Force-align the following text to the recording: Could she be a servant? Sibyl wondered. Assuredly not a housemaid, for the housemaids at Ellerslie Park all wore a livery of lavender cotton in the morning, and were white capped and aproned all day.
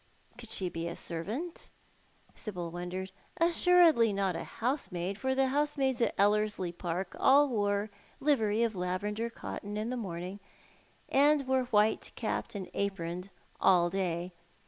Could 0.35 0.49
she 0.49 0.67
be 0.67 0.87
a 0.87 0.95
servant? 0.95 1.69
Sibyl 2.33 2.71
wondered. 2.71 3.11
Assuredly 3.37 4.11
not 4.11 4.35
a 4.35 4.43
housemaid, 4.43 5.19
for 5.19 5.35
the 5.35 5.49
housemaids 5.49 6.01
at 6.01 6.15
Ellerslie 6.17 6.71
Park 6.71 7.15
all 7.19 7.47
wore 7.49 7.83
a 8.19 8.23
livery 8.25 8.63
of 8.63 8.73
lavender 8.73 9.29
cotton 9.29 9.77
in 9.77 9.91
the 9.91 9.95
morning, 9.97 10.39
and 11.07 11.47
were 11.47 11.65
white 11.65 12.13
capped 12.15 12.55
and 12.55 12.67
aproned 12.73 13.29
all 13.59 13.91
day. 13.91 14.31